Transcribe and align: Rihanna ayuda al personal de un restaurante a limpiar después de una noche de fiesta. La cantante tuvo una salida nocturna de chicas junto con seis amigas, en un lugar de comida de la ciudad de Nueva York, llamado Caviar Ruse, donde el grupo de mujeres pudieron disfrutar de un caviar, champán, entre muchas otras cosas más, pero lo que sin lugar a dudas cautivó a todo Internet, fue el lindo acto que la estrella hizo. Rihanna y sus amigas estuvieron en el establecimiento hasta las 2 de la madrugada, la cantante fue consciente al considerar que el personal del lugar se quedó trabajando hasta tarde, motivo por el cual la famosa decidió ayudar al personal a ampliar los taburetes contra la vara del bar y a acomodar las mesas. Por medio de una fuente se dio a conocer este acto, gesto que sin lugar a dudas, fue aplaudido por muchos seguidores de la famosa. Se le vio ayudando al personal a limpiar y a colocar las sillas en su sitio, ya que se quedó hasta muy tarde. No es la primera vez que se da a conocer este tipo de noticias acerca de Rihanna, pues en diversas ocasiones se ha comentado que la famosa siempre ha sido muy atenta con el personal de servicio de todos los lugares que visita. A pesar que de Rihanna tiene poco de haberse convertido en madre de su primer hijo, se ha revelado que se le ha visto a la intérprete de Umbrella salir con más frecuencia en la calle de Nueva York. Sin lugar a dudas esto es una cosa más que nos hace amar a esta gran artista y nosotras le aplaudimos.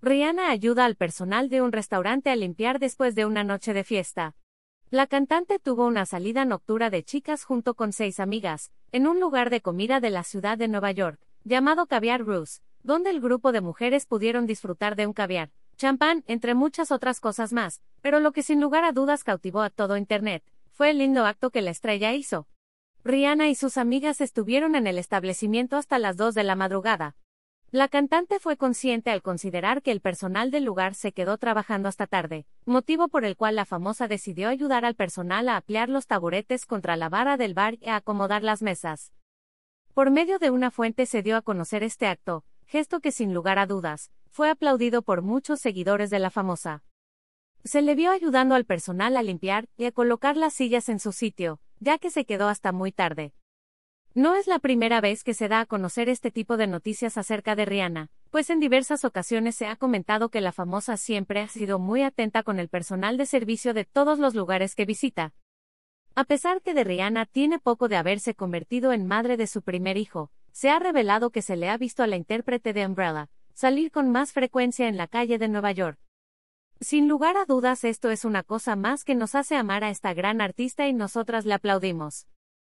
Rihanna 0.00 0.50
ayuda 0.50 0.84
al 0.84 0.94
personal 0.94 1.48
de 1.48 1.60
un 1.60 1.72
restaurante 1.72 2.30
a 2.30 2.36
limpiar 2.36 2.78
después 2.78 3.16
de 3.16 3.26
una 3.26 3.42
noche 3.42 3.74
de 3.74 3.82
fiesta. 3.82 4.36
La 4.90 5.08
cantante 5.08 5.58
tuvo 5.58 5.86
una 5.86 6.06
salida 6.06 6.44
nocturna 6.44 6.88
de 6.88 7.02
chicas 7.02 7.42
junto 7.42 7.74
con 7.74 7.92
seis 7.92 8.20
amigas, 8.20 8.70
en 8.92 9.08
un 9.08 9.18
lugar 9.18 9.50
de 9.50 9.60
comida 9.60 9.98
de 9.98 10.10
la 10.10 10.22
ciudad 10.22 10.56
de 10.56 10.68
Nueva 10.68 10.92
York, 10.92 11.18
llamado 11.42 11.86
Caviar 11.86 12.24
Ruse, 12.24 12.60
donde 12.84 13.10
el 13.10 13.20
grupo 13.20 13.50
de 13.50 13.60
mujeres 13.60 14.06
pudieron 14.06 14.46
disfrutar 14.46 14.94
de 14.94 15.08
un 15.08 15.12
caviar, 15.12 15.50
champán, 15.76 16.22
entre 16.28 16.54
muchas 16.54 16.92
otras 16.92 17.18
cosas 17.18 17.52
más, 17.52 17.82
pero 18.00 18.20
lo 18.20 18.30
que 18.30 18.44
sin 18.44 18.60
lugar 18.60 18.84
a 18.84 18.92
dudas 18.92 19.24
cautivó 19.24 19.62
a 19.62 19.70
todo 19.70 19.96
Internet, 19.96 20.44
fue 20.70 20.90
el 20.90 20.98
lindo 20.98 21.26
acto 21.26 21.50
que 21.50 21.60
la 21.60 21.72
estrella 21.72 22.14
hizo. 22.14 22.46
Rihanna 23.02 23.48
y 23.48 23.56
sus 23.56 23.76
amigas 23.76 24.20
estuvieron 24.20 24.76
en 24.76 24.86
el 24.86 24.96
establecimiento 24.96 25.76
hasta 25.76 25.98
las 25.98 26.16
2 26.16 26.34
de 26.34 26.44
la 26.44 26.54
madrugada, 26.54 27.16
la 27.70 27.88
cantante 27.88 28.40
fue 28.40 28.56
consciente 28.56 29.10
al 29.10 29.20
considerar 29.20 29.82
que 29.82 29.90
el 29.92 30.00
personal 30.00 30.50
del 30.50 30.64
lugar 30.64 30.94
se 30.94 31.12
quedó 31.12 31.36
trabajando 31.36 31.90
hasta 31.90 32.06
tarde, 32.06 32.46
motivo 32.64 33.08
por 33.08 33.26
el 33.26 33.36
cual 33.36 33.56
la 33.56 33.66
famosa 33.66 34.08
decidió 34.08 34.48
ayudar 34.48 34.86
al 34.86 34.94
personal 34.94 35.50
a 35.50 35.56
ampliar 35.56 35.90
los 35.90 36.06
taburetes 36.06 36.64
contra 36.64 36.96
la 36.96 37.10
vara 37.10 37.36
del 37.36 37.52
bar 37.52 37.74
y 37.82 37.90
a 37.90 37.96
acomodar 37.96 38.42
las 38.42 38.62
mesas. 38.62 39.12
Por 39.92 40.10
medio 40.10 40.38
de 40.38 40.50
una 40.50 40.70
fuente 40.70 41.04
se 41.04 41.22
dio 41.22 41.36
a 41.36 41.42
conocer 41.42 41.82
este 41.82 42.06
acto, 42.06 42.42
gesto 42.64 43.00
que 43.00 43.12
sin 43.12 43.34
lugar 43.34 43.58
a 43.58 43.66
dudas, 43.66 44.12
fue 44.30 44.48
aplaudido 44.48 45.02
por 45.02 45.20
muchos 45.20 45.60
seguidores 45.60 46.08
de 46.08 46.20
la 46.20 46.30
famosa. 46.30 46.84
Se 47.64 47.82
le 47.82 47.94
vio 47.94 48.12
ayudando 48.12 48.54
al 48.54 48.64
personal 48.64 49.14
a 49.14 49.22
limpiar 49.22 49.68
y 49.76 49.84
a 49.84 49.92
colocar 49.92 50.38
las 50.38 50.54
sillas 50.54 50.88
en 50.88 51.00
su 51.00 51.12
sitio, 51.12 51.60
ya 51.80 51.98
que 51.98 52.10
se 52.10 52.24
quedó 52.24 52.48
hasta 52.48 52.72
muy 52.72 52.92
tarde. 52.92 53.34
No 54.14 54.34
es 54.34 54.46
la 54.46 54.58
primera 54.58 55.00
vez 55.00 55.22
que 55.22 55.34
se 55.34 55.48
da 55.48 55.60
a 55.60 55.66
conocer 55.66 56.08
este 56.08 56.30
tipo 56.30 56.56
de 56.56 56.66
noticias 56.66 57.16
acerca 57.16 57.54
de 57.54 57.64
Rihanna, 57.64 58.10
pues 58.30 58.50
en 58.50 58.60
diversas 58.60 59.04
ocasiones 59.04 59.54
se 59.54 59.66
ha 59.66 59.76
comentado 59.76 60.28
que 60.28 60.40
la 60.40 60.52
famosa 60.52 60.96
siempre 60.96 61.40
ha 61.40 61.48
sido 61.48 61.78
muy 61.78 62.02
atenta 62.02 62.42
con 62.42 62.58
el 62.58 62.68
personal 62.68 63.16
de 63.16 63.26
servicio 63.26 63.74
de 63.74 63.84
todos 63.84 64.18
los 64.18 64.34
lugares 64.34 64.74
que 64.74 64.86
visita. 64.86 65.32
A 66.14 66.24
pesar 66.24 66.62
que 66.62 66.74
de 66.74 66.84
Rihanna 66.84 67.26
tiene 67.26 67.58
poco 67.58 67.88
de 67.88 67.96
haberse 67.96 68.34
convertido 68.34 68.92
en 68.92 69.06
madre 69.06 69.36
de 69.36 69.46
su 69.46 69.62
primer 69.62 69.96
hijo, 69.96 70.30
se 70.52 70.70
ha 70.70 70.78
revelado 70.78 71.30
que 71.30 71.42
se 71.42 71.56
le 71.56 71.68
ha 71.68 71.76
visto 71.76 72.02
a 72.02 72.06
la 72.06 72.16
intérprete 72.16 72.72
de 72.72 72.86
Umbrella 72.86 73.28
salir 73.58 73.90
con 73.90 74.12
más 74.12 74.32
frecuencia 74.32 74.86
en 74.86 74.96
la 74.96 75.08
calle 75.08 75.36
de 75.36 75.48
Nueva 75.48 75.72
York. 75.72 75.98
Sin 76.80 77.08
lugar 77.08 77.36
a 77.36 77.44
dudas 77.44 77.82
esto 77.82 78.08
es 78.10 78.24
una 78.24 78.44
cosa 78.44 78.76
más 78.76 79.02
que 79.02 79.16
nos 79.16 79.34
hace 79.34 79.56
amar 79.56 79.82
a 79.82 79.90
esta 79.90 80.14
gran 80.14 80.40
artista 80.40 80.86
y 80.86 80.92
nosotras 80.92 81.44
le 81.44 81.54
aplaudimos. 81.54 82.28